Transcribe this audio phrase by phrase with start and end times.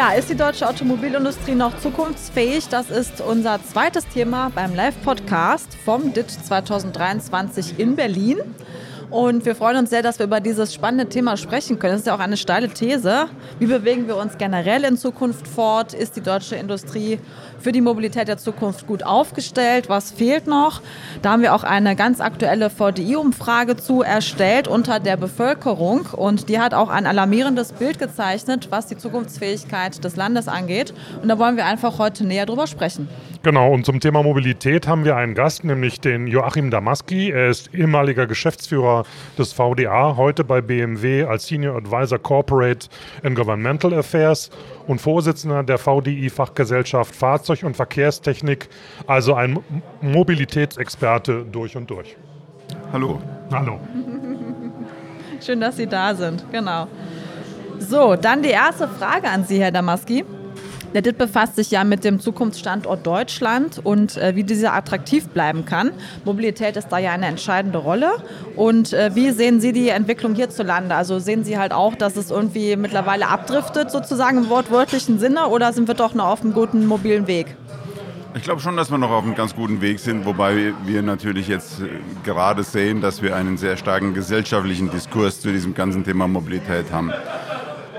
[0.00, 2.68] Ja, ist die deutsche Automobilindustrie noch zukunftsfähig?
[2.70, 8.38] Das ist unser zweites Thema beim Live-Podcast vom DIT 2023 in Berlin.
[9.10, 11.92] Und wir freuen uns sehr, dass wir über dieses spannende Thema sprechen können.
[11.92, 13.26] Das ist ja auch eine steile These.
[13.58, 15.92] Wie bewegen wir uns generell in Zukunft fort?
[15.92, 17.18] Ist die deutsche Industrie
[17.60, 19.88] für die Mobilität der Zukunft gut aufgestellt?
[19.88, 20.80] Was fehlt noch?
[21.22, 26.06] Da haben wir auch eine ganz aktuelle VDI-Umfrage zu erstellt unter der Bevölkerung.
[26.12, 30.94] Und die hat auch ein alarmierendes Bild gezeichnet, was die Zukunftsfähigkeit des Landes angeht.
[31.22, 33.08] Und da wollen wir einfach heute näher drüber sprechen.
[33.42, 37.30] Genau, und zum Thema Mobilität haben wir einen Gast, nämlich den Joachim Damaski.
[37.30, 39.04] Er ist ehemaliger Geschäftsführer
[39.38, 42.88] des VDA, heute bei BMW als Senior Advisor Corporate
[43.22, 44.50] and Governmental Affairs
[44.86, 48.68] und Vorsitzender der VDI-Fachgesellschaft Fahrzeug- und Verkehrstechnik,
[49.06, 49.58] also ein
[50.00, 52.16] Mobilitätsexperte durch und durch.
[52.92, 53.20] Hallo.
[53.52, 53.80] Hallo.
[55.44, 56.86] Schön, dass Sie da sind, genau.
[57.78, 60.24] So, dann die erste Frage an Sie, Herr Damaski.
[60.92, 65.64] Der DIT befasst sich ja mit dem Zukunftsstandort Deutschland und äh, wie dieser attraktiv bleiben
[65.64, 65.92] kann.
[66.24, 68.10] Mobilität ist da ja eine entscheidende Rolle.
[68.56, 70.96] Und äh, wie sehen Sie die Entwicklung hierzulande?
[70.96, 75.72] Also sehen Sie halt auch, dass es irgendwie mittlerweile abdriftet, sozusagen im wortwörtlichen Sinne, oder
[75.72, 77.54] sind wir doch noch auf einem guten mobilen Weg?
[78.34, 81.46] Ich glaube schon, dass wir noch auf einem ganz guten Weg sind, wobei wir natürlich
[81.46, 81.88] jetzt äh,
[82.24, 87.12] gerade sehen, dass wir einen sehr starken gesellschaftlichen Diskurs zu diesem ganzen Thema Mobilität haben.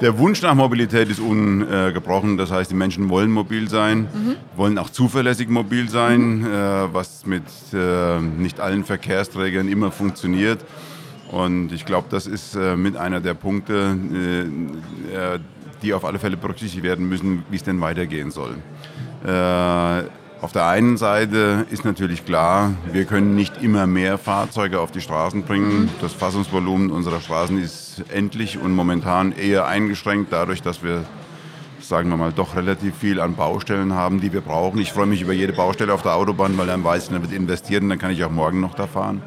[0.01, 2.35] Der Wunsch nach Mobilität ist ungebrochen.
[2.35, 4.35] Das heißt, die Menschen wollen mobil sein, mhm.
[4.55, 6.45] wollen auch zuverlässig mobil sein, mhm.
[6.45, 10.65] äh, was mit äh, nicht allen Verkehrsträgern immer funktioniert.
[11.31, 13.95] Und ich glaube, das ist äh, mit einer der Punkte,
[15.81, 18.55] die auf alle Fälle berücksichtigt werden müssen, wie es denn weitergehen soll.
[20.41, 24.99] Auf der einen Seite ist natürlich klar, wir können nicht immer mehr Fahrzeuge auf die
[24.99, 25.87] Straßen bringen.
[26.01, 31.05] Das Fassungsvolumen unserer Straßen ist endlich und momentan eher eingeschränkt, dadurch, dass wir,
[31.79, 34.79] sagen wir mal, doch relativ viel an Baustellen haben, die wir brauchen.
[34.79, 37.33] Ich freue mich über jede Baustelle auf der Autobahn, weil dann weiß ich, dann wird
[37.33, 39.21] investiert und dann kann ich auch morgen noch da fahren.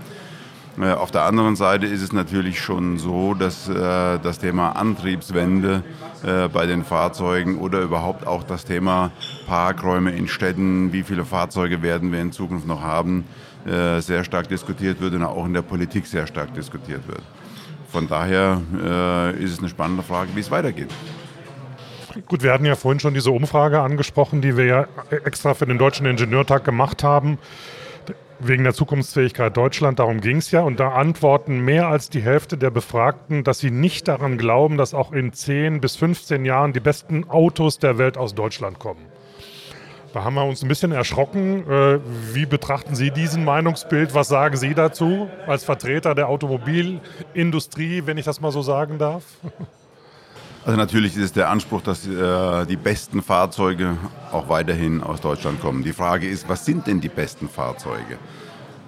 [0.81, 3.75] Äh, auf der anderen Seite ist es natürlich schon so, dass äh,
[4.19, 5.83] das Thema Antriebswende
[6.25, 9.13] äh, bei den Fahrzeugen oder überhaupt auch das Thema
[9.47, 13.25] Parkräume in Städten, wie viele Fahrzeuge werden wir in Zukunft noch haben,
[13.67, 17.23] äh, sehr stark diskutiert wird und auch in der Politik sehr stark diskutiert wird.
[17.89, 20.91] Von daher äh, ist es eine spannende Frage, wie es weitergeht.
[22.27, 24.87] Gut, wir hatten ja vorhin schon diese Umfrage angesprochen, die wir ja
[25.25, 27.39] extra für den Deutschen Ingenieurtag gemacht haben
[28.41, 30.63] wegen der Zukunftsfähigkeit Deutschland, darum ging es ja.
[30.63, 34.95] Und da antworten mehr als die Hälfte der Befragten, dass sie nicht daran glauben, dass
[34.95, 39.07] auch in 10 bis 15 Jahren die besten Autos der Welt aus Deutschland kommen.
[40.13, 41.69] Da haben wir uns ein bisschen erschrocken.
[41.69, 41.99] Äh,
[42.33, 44.15] wie betrachten Sie diesen Meinungsbild?
[44.15, 49.25] Was sagen Sie dazu als Vertreter der Automobilindustrie, wenn ich das mal so sagen darf?
[50.65, 53.99] Also natürlich ist es der Anspruch, dass äh, die besten Fahrzeuge
[54.33, 55.85] auch weiterhin aus Deutschland kommen.
[55.85, 58.17] Die Frage ist, was sind denn die besten Fahrzeuge?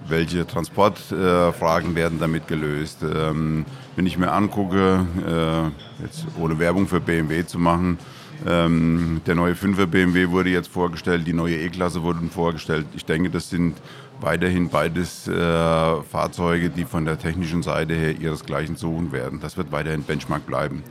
[0.08, 3.02] Welche Transportfragen äh, werden damit gelöst?
[3.02, 7.98] Ähm, wenn ich mir angucke, äh, jetzt ohne Werbung für BMW zu machen,
[8.46, 12.86] ähm, der neue 5er BMW wurde jetzt vorgestellt, die neue E-Klasse wurde vorgestellt.
[12.94, 13.76] Ich denke, das sind
[14.22, 19.40] weiterhin beides äh, Fahrzeuge, die von der technischen Seite her ihresgleichen suchen werden.
[19.40, 20.82] Das wird weiterhin Benchmark bleiben.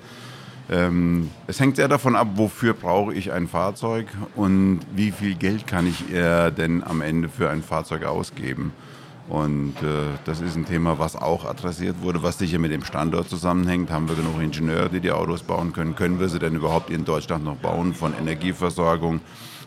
[0.69, 5.67] Ähm, es hängt sehr davon ab, wofür brauche ich ein Fahrzeug und wie viel Geld
[5.67, 8.73] kann ich denn am Ende für ein Fahrzeug ausgeben.
[9.27, 13.27] Und äh, das ist ein Thema, was auch adressiert wurde, was sicher mit dem Standort
[13.27, 13.89] zusammenhängt.
[13.89, 15.95] Haben wir genug Ingenieure, die die Autos bauen können?
[15.95, 17.95] Können wir sie denn überhaupt in Deutschland noch bauen?
[17.95, 19.21] Von Energieversorgung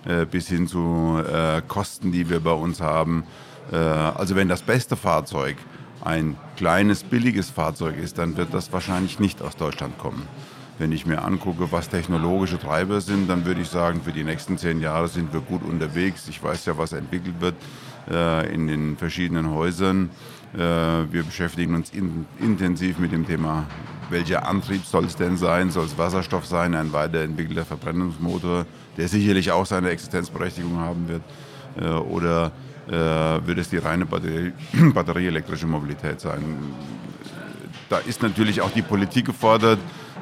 [0.05, 3.25] äh, bis hin zu äh, Kosten, die wir bei uns haben.
[3.73, 5.57] Äh, also wenn das beste Fahrzeug
[6.05, 10.29] ein kleines, billiges Fahrzeug ist, dann wird das wahrscheinlich nicht aus Deutschland kommen.
[10.79, 14.59] Wenn ich mir angucke, was technologische Treiber sind, dann würde ich sagen, für die nächsten
[14.59, 16.29] zehn Jahre sind wir gut unterwegs.
[16.29, 17.57] Ich weiß ja, was entwickelt wird
[18.09, 20.11] äh, in den verschiedenen Häusern.
[20.55, 23.67] Äh, wir beschäftigen uns in, intensiv mit dem Thema,
[24.09, 25.73] welcher Antrieb soll es denn sein?
[25.73, 28.65] Soll es Wasserstoff sein, ein weiterentwickelter Verbrennungsmotor,
[28.97, 31.23] der sicherlich auch seine Existenzberechtigung haben wird?
[31.81, 32.53] Äh, oder
[32.87, 34.53] äh, wird es die reine Batterie,
[34.95, 36.41] batterieelektrische Mobilität sein?
[37.89, 39.79] Da ist natürlich auch die Politik gefordert,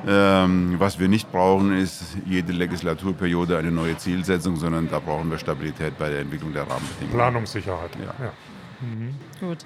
[0.06, 5.38] ähm, was wir nicht brauchen, ist jede Legislaturperiode eine neue Zielsetzung, sondern da brauchen wir
[5.38, 7.12] Stabilität bei der Entwicklung der Rahmenbedingungen.
[7.12, 7.90] Planungssicherheit.
[7.96, 8.24] Ja.
[8.24, 8.32] ja.
[8.80, 9.14] Mhm.
[9.40, 9.58] Gut.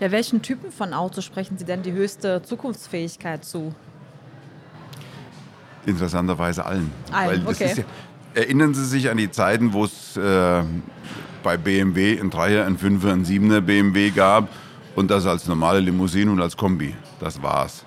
[0.00, 3.74] Ja, welchen Typen von Autos sprechen Sie denn die höchste Zukunftsfähigkeit zu?
[5.86, 6.92] Interessanterweise allen.
[7.10, 7.74] Allen, okay.
[7.76, 7.84] Ja,
[8.34, 10.62] erinnern Sie sich an die Zeiten, wo es äh,
[11.42, 14.48] bei BMW ein Dreier, ein Fünfer, ein Siebener BMW gab
[14.94, 16.94] und das als normale Limousine und als Kombi.
[17.20, 17.84] Das war's.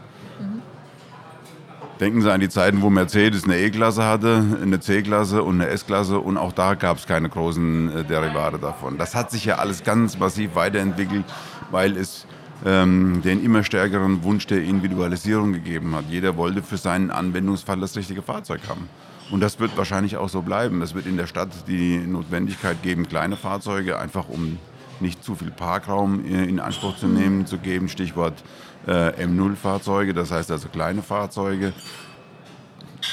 [2.01, 6.19] Denken Sie an die Zeiten, wo Mercedes eine E-Klasse hatte, eine C-Klasse und eine S-Klasse
[6.19, 8.97] und auch da gab es keine großen äh, Derivate davon.
[8.97, 11.25] Das hat sich ja alles ganz massiv weiterentwickelt,
[11.69, 12.25] weil es
[12.65, 16.05] ähm, den immer stärkeren Wunsch der Individualisierung gegeben hat.
[16.09, 18.89] Jeder wollte für seinen Anwendungsfall das richtige Fahrzeug haben.
[19.29, 20.81] Und das wird wahrscheinlich auch so bleiben.
[20.81, 24.57] Es wird in der Stadt die Notwendigkeit geben, kleine Fahrzeuge, einfach um
[25.01, 27.89] nicht zu viel Parkraum äh, in Anspruch zu nehmen, zu geben.
[27.89, 28.43] Stichwort
[28.87, 31.73] äh, M0-Fahrzeuge, das heißt also kleine Fahrzeuge.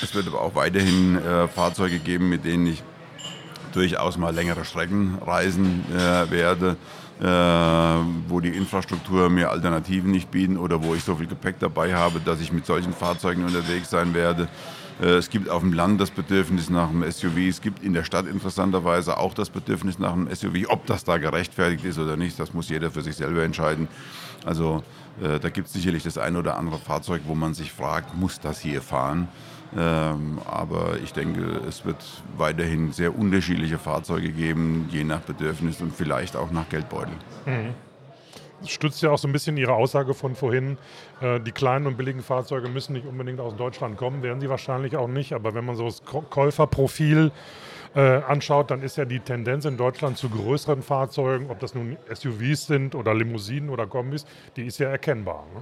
[0.03, 2.83] Es wird aber auch weiterhin äh, Fahrzeuge geben, mit denen ich
[3.73, 6.77] durchaus mal längere Strecken reisen äh, werde,
[7.21, 7.25] äh,
[8.29, 12.21] wo die Infrastruktur mir Alternativen nicht bieten oder wo ich so viel Gepäck dabei habe,
[12.21, 14.49] dass ich mit solchen Fahrzeugen unterwegs sein werde.
[15.01, 17.37] Äh, es gibt auf dem Land das Bedürfnis nach einem SUV.
[17.49, 20.69] Es gibt in der Stadt interessanterweise auch das Bedürfnis nach einem SUV.
[20.69, 23.89] Ob das da gerechtfertigt ist oder nicht, das muss jeder für sich selber entscheiden.
[24.45, 24.83] Also
[25.23, 28.41] äh, da gibt es sicherlich das ein oder andere Fahrzeug, wo man sich fragt, muss
[28.41, 29.29] das hier fahren?
[29.77, 32.03] Ähm, aber ich denke, es wird
[32.37, 37.13] weiterhin sehr unterschiedliche Fahrzeuge geben, je nach Bedürfnis und vielleicht auch nach Geldbeutel.
[37.45, 37.75] Mhm.
[38.61, 40.79] Das stützt ja auch so ein bisschen Ihre Aussage von vorhin,
[41.21, 44.97] äh, die kleinen und billigen Fahrzeuge müssen nicht unbedingt aus Deutschland kommen, werden sie wahrscheinlich
[44.97, 45.33] auch nicht.
[45.33, 47.31] Aber wenn man so das Käuferprofil
[47.95, 51.97] äh, anschaut, dann ist ja die Tendenz in Deutschland zu größeren Fahrzeugen, ob das nun
[52.13, 54.27] SUVs sind oder Limousinen oder Kombis,
[54.57, 55.47] die ist ja erkennbar.
[55.55, 55.61] Ne?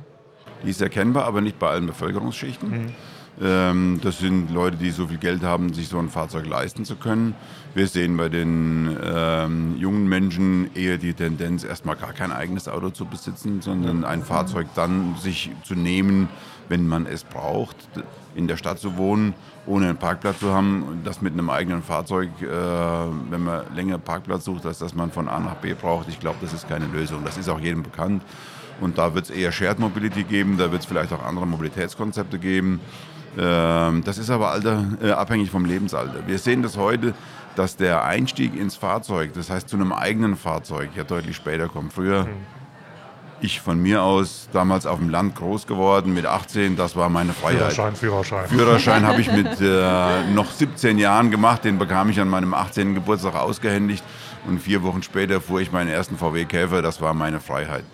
[0.64, 2.70] Die ist erkennbar, aber nicht bei allen Bevölkerungsschichten.
[2.70, 2.94] Mhm.
[3.40, 6.96] Ähm, das sind Leute, die so viel Geld haben, sich so ein Fahrzeug leisten zu
[6.96, 7.34] können.
[7.74, 12.88] Wir sehen bei den ähm, jungen Menschen eher die Tendenz, erstmal gar kein eigenes Auto
[12.90, 16.30] zu besitzen, sondern ein Fahrzeug dann sich zu nehmen,
[16.68, 17.76] wenn man es braucht,
[18.34, 19.34] in der Stadt zu wohnen,
[19.66, 21.02] ohne einen Parkplatz zu haben.
[21.04, 25.28] Das mit einem eigenen Fahrzeug, äh, wenn man länger Parkplatz sucht, als dass man von
[25.28, 27.22] A nach B braucht, ich glaube, das ist keine Lösung.
[27.24, 28.22] Das ist auch jedem bekannt.
[28.80, 32.38] Und da wird es eher Shared Mobility geben, da wird es vielleicht auch andere Mobilitätskonzepte
[32.38, 32.80] geben.
[33.38, 36.26] Ähm, das ist aber Alter, äh, abhängig vom Lebensalter.
[36.26, 37.14] Wir sehen das heute,
[37.54, 41.92] dass der Einstieg ins Fahrzeug, das heißt zu einem eigenen Fahrzeug, ja deutlich später kommt.
[41.92, 42.30] Früher, mhm.
[43.40, 47.32] ich von mir aus, damals auf dem Land groß geworden, mit 18, das war meine
[47.32, 47.72] Freiheit.
[47.72, 48.48] Führerschein, Führerschein.
[48.48, 52.94] Führerschein habe ich mit äh, noch 17 Jahren gemacht, den bekam ich an meinem 18.
[52.94, 54.04] Geburtstag ausgehändigt
[54.46, 57.84] und vier Wochen später fuhr ich meinen ersten VW Käfer, das war meine Freiheit.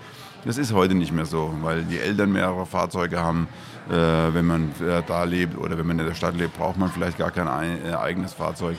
[0.45, 3.47] Das ist heute nicht mehr so, weil die Eltern mehrere Fahrzeuge haben.
[3.93, 6.91] Äh, wenn man äh, da lebt oder wenn man in der Stadt lebt, braucht man
[6.91, 8.79] vielleicht gar kein äh, eigenes Fahrzeug.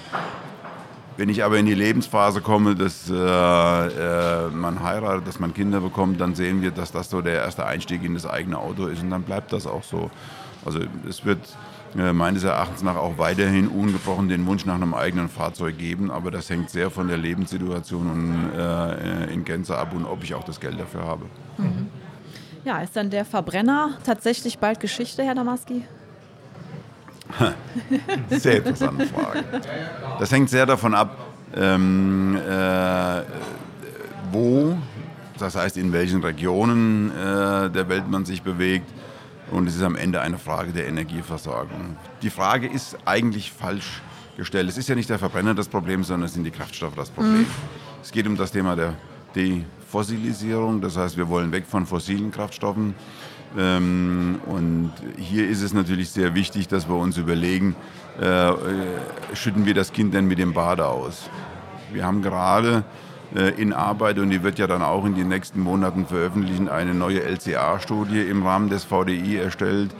[1.17, 5.81] Wenn ich aber in die Lebensphase komme, dass äh, äh, man heiratet, dass man Kinder
[5.81, 9.03] bekommt, dann sehen wir, dass das so der erste Einstieg in das eigene Auto ist
[9.03, 10.09] und dann bleibt das auch so.
[10.65, 11.41] Also es wird
[11.95, 16.31] äh, meines Erachtens nach auch weiterhin ungebrochen den Wunsch nach einem eigenen Fahrzeug geben, aber
[16.31, 20.59] das hängt sehr von der Lebenssituation und, in Gänze ab und ob ich auch das
[20.59, 21.25] Geld dafür habe.
[21.59, 21.89] Mhm.
[22.65, 25.83] Ja, ist dann der Verbrenner tatsächlich bald Geschichte, Herr Damaski?
[28.29, 29.43] sehr interessante Frage.
[30.19, 31.17] Das hängt sehr davon ab,
[31.55, 33.21] ähm, äh,
[34.31, 34.77] wo,
[35.39, 38.87] das heißt in welchen Regionen äh, der Welt man sich bewegt
[39.51, 41.97] und es ist am Ende eine Frage der Energieversorgung.
[42.21, 44.01] Die Frage ist eigentlich falsch
[44.37, 44.69] gestellt.
[44.69, 47.41] Es ist ja nicht der Verbrenner das Problem, sondern es sind die Kraftstoffe das Problem.
[47.41, 47.47] Mhm.
[48.01, 48.93] Es geht um das Thema der
[49.93, 52.95] Defossilisierung, das heißt, wir wollen weg von fossilen Kraftstoffen.
[53.55, 57.75] Ähm, und hier ist es natürlich sehr wichtig, dass wir uns überlegen,
[58.19, 58.55] äh, äh
[59.35, 61.29] schütten wir das Kind denn mit dem Bade aus?
[61.91, 62.83] Wir haben gerade
[63.35, 66.95] äh, in Arbeit und die wird ja dann auch in den nächsten Monaten veröffentlichen, eine
[66.95, 69.93] neue LCA-Studie im Rahmen des VDI erstellt,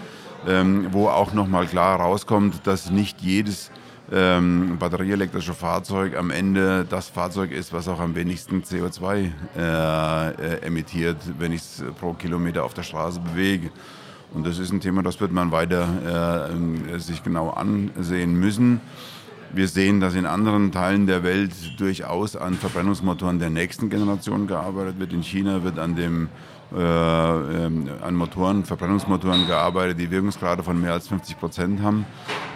[0.48, 3.70] ähm, wo auch nochmal klar rauskommt, dass nicht jedes
[4.14, 10.62] ähm, batterieelektrische Fahrzeug am Ende das Fahrzeug ist, was auch am wenigsten CO2 äh, äh,
[10.62, 13.72] emittiert, wenn ich es pro Kilometer auf der Straße bewege.
[14.34, 16.50] Und das ist ein Thema, das wird man weiter
[16.96, 18.82] äh, sich genau ansehen müssen.
[19.56, 24.98] Wir sehen, dass in anderen Teilen der Welt durchaus an Verbrennungsmotoren der nächsten Generation gearbeitet
[24.98, 25.14] wird.
[25.14, 26.30] In China wird an, dem,
[26.76, 32.08] äh, ähm, an Motoren, Verbrennungsmotoren gearbeitet, die Wirkungsgrade von mehr als 50 Prozent haben.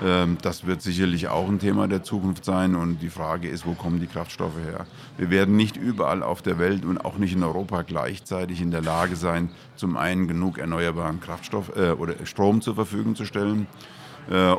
[0.03, 2.73] Ähm, das wird sicherlich auch ein Thema der Zukunft sein.
[2.73, 4.87] Und die Frage ist, wo kommen die Kraftstoffe her?
[5.19, 8.81] Wir werden nicht überall auf der Welt und auch nicht in Europa gleichzeitig in der
[8.81, 13.67] Lage sein, zum einen genug erneuerbaren Kraftstoff äh, oder Strom zur Verfügung zu stellen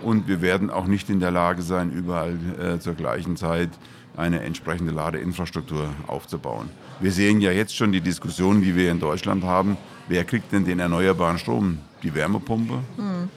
[0.03, 3.71] und wir werden auch nicht in der Lage sein, überall äh, zur gleichen Zeit
[4.17, 6.71] eine entsprechende Ladeinfrastruktur aufzubauen.
[7.01, 9.77] Wir sehen ja jetzt schon die Diskussion, die wir in Deutschland haben.
[10.09, 11.79] Wer kriegt denn den erneuerbaren Strom?
[12.03, 12.75] Die Wärmepumpe?
[12.97, 13.29] Mhm.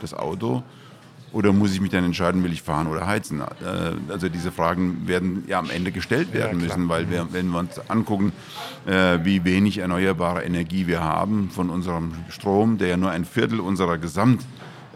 [0.00, 0.62] Das Auto?
[1.32, 3.40] Oder muss ich mich dann entscheiden, will ich fahren oder heizen?
[3.40, 3.44] Äh,
[4.08, 7.58] also diese Fragen werden ja am Ende gestellt werden ja, müssen, weil wir, wenn wir
[7.58, 8.32] uns angucken,
[8.84, 13.96] wie wenig erneuerbare Energie wir haben von unserem Strom, der ja nur ein Viertel unserer
[13.96, 14.44] Gesamt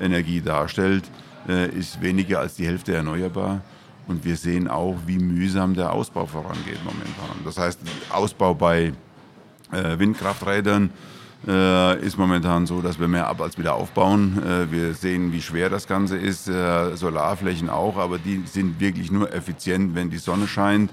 [0.00, 1.04] Energie darstellt,
[1.48, 3.60] äh, ist weniger als die Hälfte erneuerbar.
[4.08, 7.44] Und wir sehen auch, wie mühsam der Ausbau vorangeht momentan.
[7.44, 8.92] Das heißt, Ausbau bei
[9.72, 10.90] äh, Windkrafträdern
[11.46, 14.40] äh, ist momentan so, dass wir mehr ab als wieder aufbauen.
[14.70, 16.44] Wir sehen, wie schwer das Ganze ist.
[16.44, 20.90] Solarflächen auch, aber die sind wirklich nur effizient, wenn die Sonne scheint.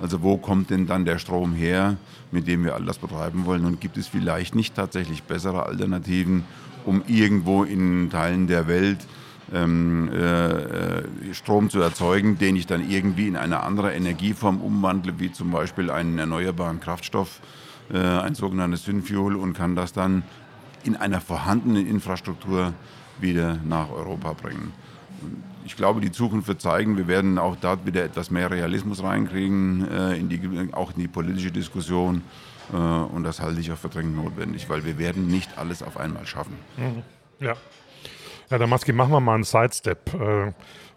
[0.00, 1.96] Also wo kommt denn dann der Strom her,
[2.30, 3.64] mit dem wir all das betreiben wollen?
[3.64, 6.44] Und gibt es vielleicht nicht tatsächlich bessere Alternativen,
[6.84, 8.98] um irgendwo in Teilen der Welt
[9.52, 15.32] ähm, äh, Strom zu erzeugen, den ich dann irgendwie in eine andere Energieform umwandle, wie
[15.32, 17.40] zum Beispiel einen erneuerbaren Kraftstoff,
[17.92, 20.22] äh, ein sogenanntes Synfuel und kann das dann
[20.84, 22.72] in einer vorhandenen Infrastruktur
[23.20, 24.72] wieder nach Europa bringen.
[25.64, 29.90] Ich glaube, die Zukunft wird zeigen, wir werden auch dort wieder etwas mehr Realismus reinkriegen,
[29.90, 32.22] äh, in die, auch in die politische Diskussion.
[32.72, 35.96] Äh, und das halte ich auch für dringend notwendig, weil wir werden nicht alles auf
[35.96, 36.56] einmal schaffen.
[36.76, 37.02] Mhm.
[37.40, 37.54] Ja.
[38.50, 40.14] Ja, Damaski, machen wir mal einen Sidestep.
[40.14, 40.52] Äh,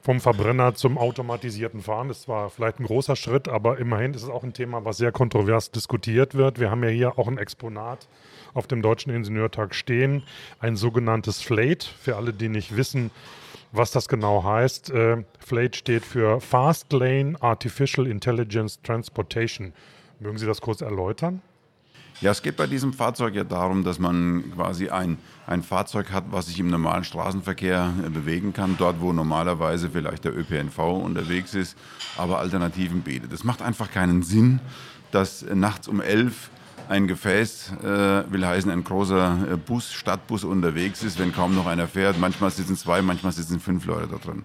[0.08, 2.08] vom Verbrenner zum automatisierten Fahren.
[2.08, 5.12] Das war vielleicht ein großer Schritt, aber immerhin ist es auch ein Thema, was sehr
[5.12, 6.62] kontrovers diskutiert wird.
[6.62, 8.08] Wir haben ja hier auch ein Exponat
[8.54, 10.24] auf dem Deutschen Ingenieurtag stehen,
[10.60, 11.88] ein sogenanntes FLATE.
[12.00, 13.12] Für alle, die nicht wissen,
[13.72, 14.90] was das genau heißt.
[14.92, 19.74] Äh, FLATE steht für Fast Lane Artificial Intelligence Transportation.
[20.20, 21.42] Mögen Sie das kurz erläutern?
[22.20, 26.24] Ja, es geht bei diesem Fahrzeug ja darum, dass man quasi ein, ein Fahrzeug hat,
[26.32, 31.54] was sich im normalen Straßenverkehr äh, bewegen kann, dort wo normalerweise vielleicht der ÖPNV unterwegs
[31.54, 31.78] ist,
[32.18, 33.32] aber Alternativen bietet.
[33.34, 34.60] Es macht einfach keinen Sinn,
[35.12, 36.50] dass nachts um elf
[36.90, 41.68] ein Gefäß, äh, will heißen ein großer äh, Bus, Stadtbus unterwegs ist, wenn kaum noch
[41.68, 42.20] einer fährt.
[42.20, 44.44] Manchmal sitzen zwei, manchmal sitzen fünf Leute da drin.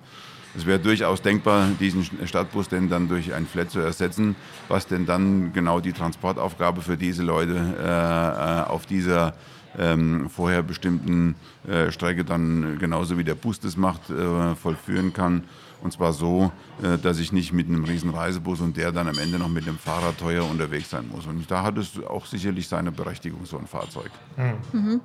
[0.54, 4.36] Es wäre durchaus denkbar, diesen Stadtbus denn dann durch ein Flat zu ersetzen,
[4.68, 9.34] was denn dann genau die Transportaufgabe für diese Leute äh, äh, auf dieser
[9.78, 11.34] ähm, vorher bestimmten
[11.66, 15.44] äh, Strecke dann genauso wie der Bus das macht, äh, vollführen kann.
[15.82, 16.52] Und zwar so,
[16.82, 19.66] äh, dass ich nicht mit einem riesen Reisebus und der dann am Ende noch mit
[19.66, 21.26] dem Fahrrad teuer unterwegs sein muss.
[21.26, 24.10] Und da hat es auch sicherlich seine Berechtigung, so ein Fahrzeug.
[24.36, 24.80] Mhm.
[24.80, 25.00] Mhm.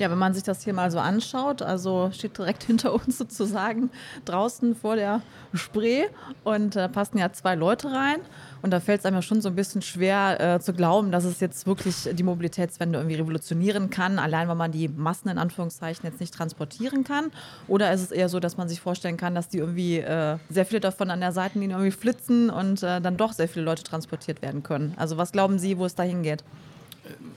[0.00, 3.90] Ja, wenn man sich das hier mal so anschaut, also steht direkt hinter uns sozusagen
[4.24, 5.20] draußen vor der
[5.52, 6.04] Spree
[6.42, 8.20] und da äh, passen ja zwei Leute rein.
[8.62, 11.24] Und da fällt es einem ja schon so ein bisschen schwer äh, zu glauben, dass
[11.24, 16.04] es jetzt wirklich die Mobilitätswende irgendwie revolutionieren kann, allein weil man die Massen in Anführungszeichen
[16.08, 17.30] jetzt nicht transportieren kann.
[17.68, 20.66] Oder ist es eher so, dass man sich vorstellen kann, dass die irgendwie äh, sehr
[20.66, 24.42] viele davon an der Seitenlinie irgendwie flitzen und äh, dann doch sehr viele Leute transportiert
[24.42, 24.94] werden können?
[24.96, 26.44] Also was glauben Sie, wo es dahin geht?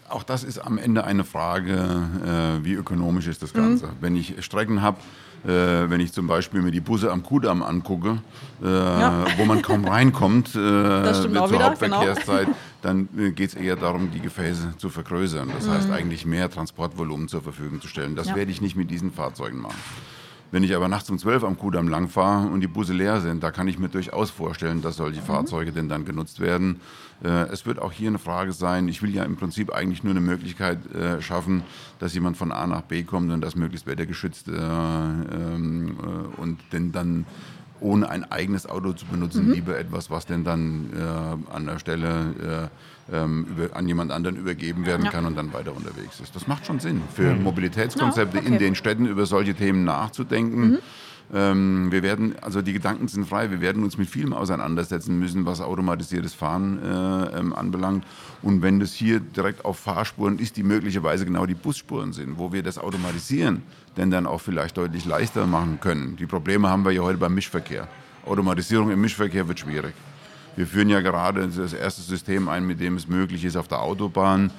[0.09, 3.87] auch das ist am Ende eine Frage, äh, wie ökonomisch ist das Ganze.
[3.87, 3.91] Mhm.
[4.01, 4.97] Wenn ich Strecken habe,
[5.45, 8.19] äh, wenn ich zum Beispiel mir die Busse am Kudamm angucke,
[8.63, 9.25] äh, ja.
[9.37, 10.51] wo man kaum reinkommt äh,
[11.13, 11.65] zur wieder.
[11.65, 12.57] Hauptverkehrszeit, genau.
[12.81, 15.49] dann äh, geht es eher darum, die Gefäße zu vergrößern.
[15.53, 15.71] Das mhm.
[15.71, 18.15] heißt eigentlich mehr Transportvolumen zur Verfügung zu stellen.
[18.15, 18.35] Das ja.
[18.35, 19.79] werde ich nicht mit diesen Fahrzeugen machen.
[20.53, 23.49] Wenn ich aber nachts um 12 am Kudamm langfahre und die Busse leer sind, da
[23.49, 25.25] kann ich mir durchaus vorstellen, dass solche mhm.
[25.25, 26.79] Fahrzeuge denn dann genutzt werden.
[27.23, 30.11] Äh, es wird auch hier eine Frage sein, ich will ja im Prinzip eigentlich nur
[30.11, 31.63] eine Möglichkeit äh, schaffen,
[31.97, 36.59] dass jemand von A nach B kommt und das möglichst wettergeschützt äh, ähm, äh, und
[36.71, 37.25] denn dann
[37.83, 39.53] ohne ein eigenes Auto zu benutzen, mhm.
[39.53, 42.69] lieber etwas, was denn dann äh, an der Stelle
[43.09, 45.11] äh, ähm, über, an jemand anderen übergeben werden ja.
[45.11, 46.35] kann und dann weiter unterwegs ist.
[46.35, 47.43] Das macht schon Sinn, für mhm.
[47.43, 48.53] Mobilitätskonzepte no, okay.
[48.53, 50.79] in den Städten über solche Themen nachzudenken.
[51.33, 55.45] Ähm, wir werden, also die Gedanken sind frei, wir werden uns mit vielem auseinandersetzen müssen,
[55.47, 58.05] was automatisiertes Fahren äh, ähm, anbelangt.
[58.43, 62.53] Und wenn das hier direkt auf Fahrspuren ist, die möglicherweise genau die Busspuren sind, wo
[62.53, 63.63] wir das automatisieren,
[63.97, 66.15] denn dann auch vielleicht deutlich leichter machen können.
[66.17, 67.87] Die Probleme haben wir ja heute beim Mischverkehr.
[68.25, 69.93] Automatisierung im Mischverkehr wird schwierig.
[70.55, 73.81] Wir führen ja gerade das erste System ein, mit dem es möglich ist, auf der
[73.81, 74.51] Autobahn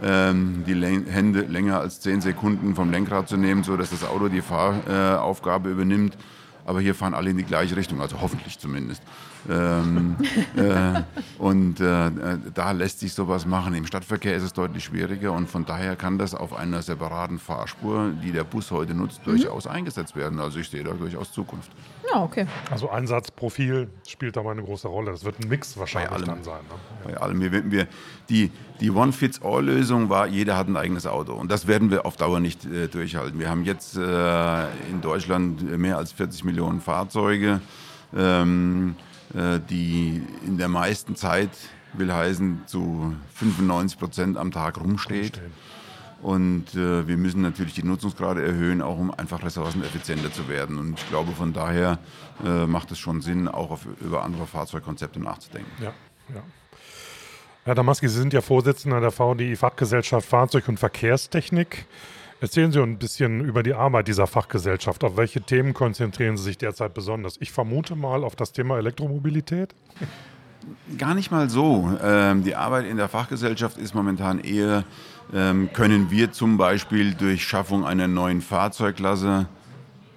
[0.00, 5.70] die Hände länger als zehn Sekunden vom Lenkrad zu nehmen, sodass das Auto die Fahraufgabe
[5.70, 6.16] übernimmt.
[6.64, 9.02] Aber hier fahren alle in die gleiche Richtung, also hoffentlich zumindest.
[9.50, 10.16] Ähm,
[10.56, 11.02] äh,
[11.38, 12.10] und äh,
[12.54, 13.74] da lässt sich sowas machen.
[13.74, 18.12] Im Stadtverkehr ist es deutlich schwieriger und von daher kann das auf einer separaten Fahrspur,
[18.22, 19.32] die der Bus heute nutzt, mhm.
[19.32, 20.38] durchaus eingesetzt werden.
[20.38, 21.70] Also ich sehe da durchaus Zukunft.
[22.12, 22.46] Ja, okay.
[22.70, 25.12] Also Einsatzprofil spielt dabei eine große Rolle.
[25.12, 26.60] Das wird ein Mix wahrscheinlich allem, dann sein.
[26.68, 27.12] Ne?
[27.12, 27.40] Bei allem.
[27.40, 27.86] Wir, wir,
[28.28, 28.50] die
[28.80, 31.34] die One-Fits-All-Lösung war, jeder hat ein eigenes Auto.
[31.34, 33.38] Und das werden wir auf Dauer nicht äh, durchhalten.
[33.38, 37.60] Wir haben jetzt äh, in Deutschland mehr als 40 Millionen Fahrzeuge.
[38.14, 38.96] Ähm,
[39.34, 41.50] äh, die in der meisten Zeit,
[41.94, 45.40] will heißen, zu 95 Prozent am Tag rumsteht.
[46.22, 50.78] Und äh, wir müssen natürlich die Nutzungsgrade erhöhen, auch um einfach ressourceneffizienter zu werden.
[50.78, 51.98] Und ich glaube, von daher
[52.44, 55.70] äh, macht es schon Sinn, auch auf, über andere Fahrzeugkonzepte nachzudenken.
[55.82, 55.92] Ja,
[56.32, 56.42] ja.
[57.64, 61.86] Herr Damaski, Sie sind ja Vorsitzender der VDI Fachgesellschaft Fahrzeug- und Verkehrstechnik.
[62.40, 65.04] Erzählen Sie ein bisschen über die Arbeit dieser Fachgesellschaft.
[65.04, 67.36] Auf welche Themen konzentrieren Sie sich derzeit besonders?
[67.40, 69.74] Ich vermute mal auf das Thema Elektromobilität.
[70.98, 71.98] Gar nicht mal so.
[72.02, 74.84] Ähm, die Arbeit in der Fachgesellschaft ist momentan eher,
[75.32, 79.46] ähm, können wir zum Beispiel durch Schaffung einer neuen Fahrzeugklasse,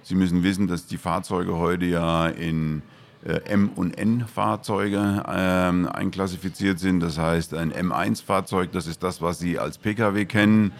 [0.08, 2.82] Sie müssen wissen, dass die Fahrzeuge heute ja in
[3.24, 7.00] äh, M- und N-Fahrzeuge ähm, einklassifiziert sind.
[7.00, 10.70] Das heißt, ein M1-Fahrzeug, das ist das, was Sie als Pkw kennen.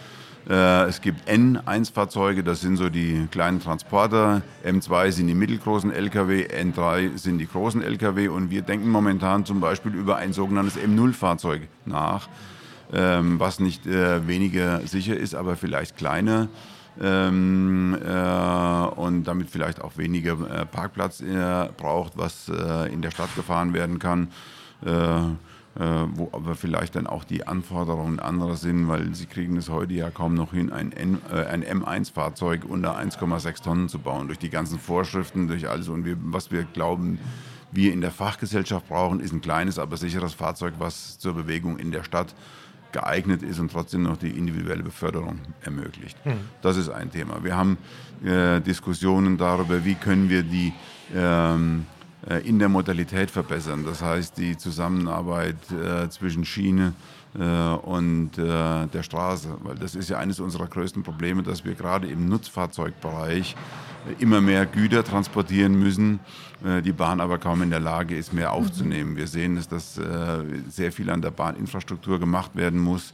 [0.48, 4.42] Äh, es gibt N1-Fahrzeuge, das sind so die kleinen Transporter.
[4.64, 8.28] M2 sind die mittelgroßen Lkw, N3 sind die großen Lkw.
[8.28, 12.28] Und wir denken momentan zum Beispiel über ein sogenanntes M0-Fahrzeug nach,
[12.92, 16.48] ähm, was nicht äh, weniger sicher ist, aber vielleicht kleiner.
[16.98, 23.10] Ähm, äh, und damit vielleicht auch weniger äh, Parkplatz äh, braucht, was äh, in der
[23.10, 24.28] Stadt gefahren werden kann.
[25.78, 29.92] Äh, wo aber vielleicht dann auch die Anforderungen anderer sind, weil sie kriegen es heute
[29.92, 34.26] ja kaum noch hin, ein, N, äh, ein M1-Fahrzeug unter 1,6 Tonnen zu bauen.
[34.26, 37.18] Durch die ganzen Vorschriften, durch alles und wir, was wir glauben,
[37.72, 41.90] wir in der Fachgesellschaft brauchen, ist ein kleines, aber sicheres Fahrzeug, was zur Bewegung in
[41.90, 42.34] der Stadt
[42.92, 46.16] geeignet ist und trotzdem noch die individuelle Beförderung ermöglicht.
[46.24, 46.38] Mhm.
[46.62, 47.44] Das ist ein Thema.
[47.44, 47.76] Wir haben
[48.24, 50.72] äh, Diskussionen darüber, wie können wir die
[51.14, 51.95] ähm, äh,
[52.44, 53.84] in der Modalität verbessern.
[53.84, 56.92] Das heißt, die Zusammenarbeit äh, zwischen Schiene
[57.38, 62.08] äh, und der Straße, weil das ist ja eines unserer größten Probleme, dass wir gerade
[62.08, 63.54] im Nutzfahrzeugbereich
[64.18, 66.20] immer mehr Güter transportieren müssen,
[66.84, 69.16] die Bahn aber kaum in der Lage ist, mehr aufzunehmen.
[69.16, 70.00] Wir sehen, dass
[70.68, 73.12] sehr viel an der Bahninfrastruktur gemacht werden muss.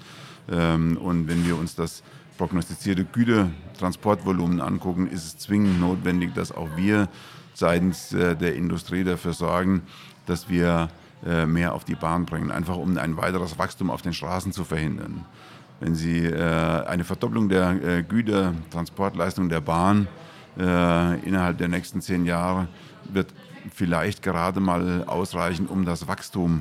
[0.51, 2.03] Ähm, und wenn wir uns das
[2.39, 7.09] prognostizierte Gütertransportvolumen angucken, ist es zwingend notwendig, dass auch wir
[7.55, 9.83] seitens äh, der Industrie dafür sorgen,
[10.27, 10.89] dass wir
[11.27, 14.65] äh, mehr auf die Bahn bringen, einfach um ein weiteres Wachstum auf den Straßen zu
[14.65, 15.25] verhindern.
[15.81, 20.09] Wenn Sie äh, eine Verdopplung der Gütertransportleistung der Bahn
[20.55, 22.69] innerhalb der nächsten zehn Jahre
[23.05, 23.33] wird
[23.75, 26.61] vielleicht gerade mal ausreichen, um das Wachstum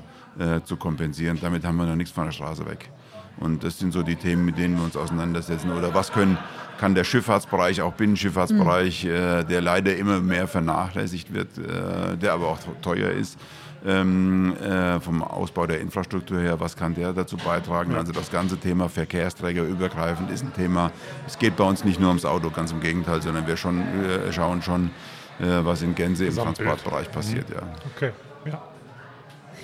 [0.63, 1.37] zu kompensieren.
[1.41, 2.89] Damit haben wir noch nichts von der Straße weg.
[3.37, 5.71] Und das sind so die Themen, mit denen wir uns auseinandersetzen.
[5.71, 6.37] Oder was können,
[6.79, 9.09] kann der Schifffahrtsbereich, auch Binnenschifffahrtsbereich, mhm.
[9.09, 13.39] äh, der leider immer mehr vernachlässigt wird, äh, der aber auch teuer ist,
[13.85, 17.95] ähm, äh, vom Ausbau der Infrastruktur her, was kann der dazu beitragen?
[17.95, 20.91] Also das ganze Thema Verkehrsträger übergreifend ist ein Thema.
[21.25, 24.31] Es geht bei uns nicht nur ums Auto, ganz im Gegenteil, sondern wir schon, äh,
[24.31, 24.91] schauen schon,
[25.39, 27.49] äh, was in Gänze im Transportbereich passiert.
[27.49, 27.55] Mhm.
[27.55, 27.61] Ja.
[27.95, 28.11] Okay,
[28.45, 28.61] ja.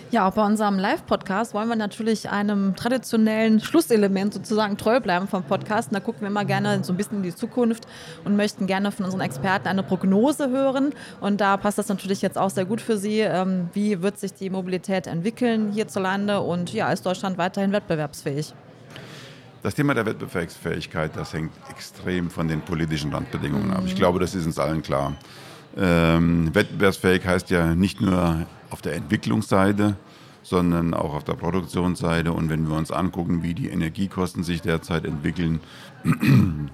[0.09, 5.43] Ja, auch bei unserem Live-Podcast wollen wir natürlich einem traditionellen Schlusselement sozusagen treu bleiben vom
[5.43, 5.89] Podcast.
[5.89, 7.85] Und da gucken wir immer gerne so ein bisschen in die Zukunft
[8.23, 10.93] und möchten gerne von unseren Experten eine Prognose hören.
[11.19, 13.19] Und da passt das natürlich jetzt auch sehr gut für Sie.
[13.19, 18.53] Ähm, wie wird sich die Mobilität entwickeln hierzulande und ja, ist Deutschland weiterhin wettbewerbsfähig?
[19.61, 23.81] Das Thema der Wettbewerbsfähigkeit, das hängt extrem von den politischen Randbedingungen ab.
[23.85, 23.97] Ich mhm.
[23.97, 25.15] glaube, das ist uns allen klar.
[25.75, 29.95] Ähm, wettbewerbsfähig heißt ja nicht nur auf der Entwicklungsseite,
[30.43, 32.31] sondern auch auf der Produktionsseite.
[32.31, 35.59] Und wenn wir uns angucken, wie die Energiekosten sich derzeit entwickeln,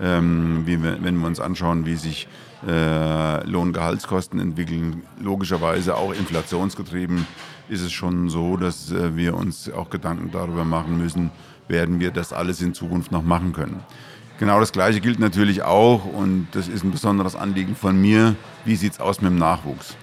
[0.00, 2.28] ähm, wir, wenn wir uns anschauen, wie sich
[2.66, 7.26] äh, Lohngehaltskosten entwickeln, logischerweise auch inflationsgetrieben,
[7.68, 11.30] ist es schon so, dass äh, wir uns auch Gedanken darüber machen müssen,
[11.68, 13.80] werden wir das alles in Zukunft noch machen können.
[14.38, 18.76] Genau das Gleiche gilt natürlich auch, und das ist ein besonderes Anliegen von mir, wie
[18.76, 19.96] sieht es aus mit dem Nachwuchs?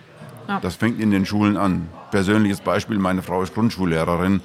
[0.47, 0.59] Ja.
[0.59, 1.87] Das fängt in den Schulen an.
[2.11, 4.41] Persönliches Beispiel, meine Frau ist Grundschullehrerin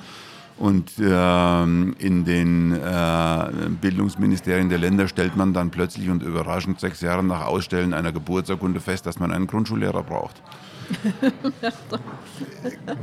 [0.59, 7.01] und äh, in den äh, Bildungsministerien der Länder stellt man dann plötzlich und überraschend sechs
[7.01, 10.43] Jahre nach Ausstellen einer Geburtsurkunde fest, dass man einen Grundschullehrer braucht.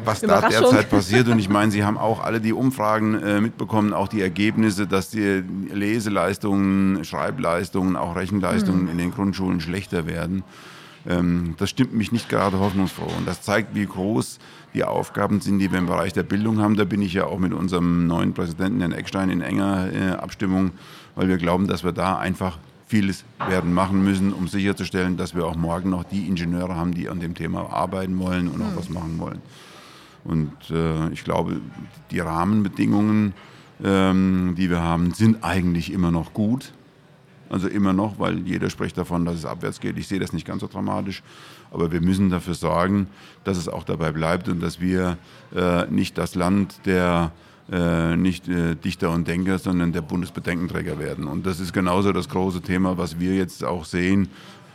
[0.04, 1.28] Was da derzeit passiert.
[1.28, 5.10] Und ich meine, Sie haben auch alle die Umfragen äh, mitbekommen, auch die Ergebnisse, dass
[5.10, 8.90] die Leseleistungen, Schreibleistungen, auch Rechenleistungen mhm.
[8.90, 10.44] in den Grundschulen schlechter werden.
[11.08, 13.12] Ähm, das stimmt mich nicht gerade hoffnungsfroh.
[13.18, 14.40] Und das zeigt, wie groß
[14.74, 16.76] die Aufgaben sind, die wir im Bereich der Bildung haben.
[16.76, 20.72] Da bin ich ja auch mit unserem neuen Präsidenten, Herrn Eckstein, in enger äh, Abstimmung,
[21.16, 25.46] weil wir glauben, dass wir da einfach vieles werden machen müssen, um sicherzustellen, dass wir
[25.46, 28.78] auch morgen noch die Ingenieure haben, die an dem Thema arbeiten wollen und auch hm.
[28.78, 29.42] was machen wollen.
[30.24, 31.62] Und äh, ich glaube,
[32.12, 33.34] die Rahmenbedingungen,
[33.84, 36.74] ähm, die wir haben, sind eigentlich immer noch gut.
[37.50, 39.98] Also immer noch, weil jeder spricht davon, dass es abwärts geht.
[39.98, 41.22] Ich sehe das nicht ganz so dramatisch.
[41.72, 43.08] Aber wir müssen dafür sorgen,
[43.44, 45.18] dass es auch dabei bleibt und dass wir
[45.56, 47.32] äh, nicht das Land der
[47.72, 51.26] äh, nicht äh, Dichter und Denker, sondern der Bundesbedenkenträger werden.
[51.26, 54.30] Und das ist genauso das große Thema, was wir jetzt auch sehen.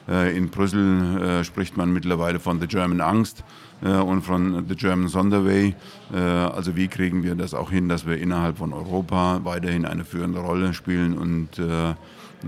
[0.08, 3.44] Äh, in Brüssel äh, spricht man mittlerweile von The German Angst
[3.82, 5.74] äh, und von The German Sonderway.
[6.12, 10.40] also wie kriegen wir das auch hin, dass wir innerhalb von Europa weiterhin eine führende
[10.40, 11.50] Rolle spielen und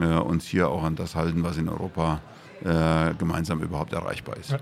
[0.01, 2.21] uns hier auch an das halten, was in Europa
[2.65, 4.51] äh, gemeinsam überhaupt erreichbar ist.
[4.53, 4.59] Ja.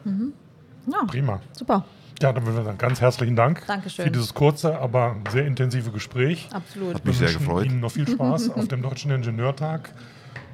[0.87, 1.41] Ja, Prima.
[1.53, 1.85] super.
[2.23, 4.05] Ja, dann würde ich sagen, ganz herzlichen Dank Dankeschön.
[4.07, 6.49] für dieses kurze, aber sehr intensive Gespräch.
[6.53, 6.95] Absolut.
[6.95, 7.67] Hat mich Wir sehr wünschen gefreut.
[7.67, 9.91] Ihnen noch viel Spaß auf dem Deutschen Ingenieurtag.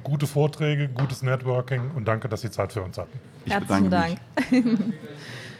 [0.03, 3.19] Gute Vorträge, gutes Networking und danke, dass Sie Zeit für uns hatten.
[3.45, 4.17] Ich Herzlichen Dank.
[4.51, 4.63] mich.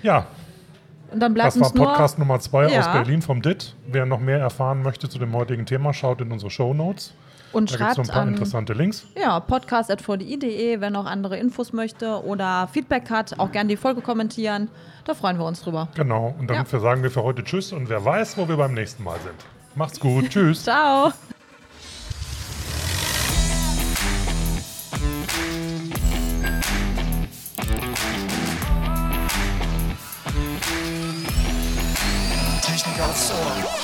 [0.04, 0.28] Ja,
[1.12, 2.80] Und dann bleibt das war uns nur Podcast Nummer zwei Ja.
[2.82, 3.76] aus Berlin vom DIT.
[3.88, 7.14] Wer noch mehr erfahren möchte zu dem heutigen Thema, schaut in unsere Show Notes.
[7.54, 9.06] Und Da es so ein schreibt paar an interessante Links.
[9.20, 14.70] ja, podcast.vdi.de, wer noch andere Infos möchte oder Feedback hat, auch gerne die Folge kommentieren.
[15.06, 15.88] Da freuen wir uns drüber.
[15.96, 16.36] Genau.
[16.38, 16.80] Und dann Ja.
[16.80, 19.36] sagen wir für heute Tschüss und wer weiß, wo wir beim nächsten Mal sind.
[19.76, 20.30] Macht's gut.
[20.30, 20.64] Tschüss.
[20.64, 21.12] Ciao.
[32.62, 33.77] Technik aufs Ohr.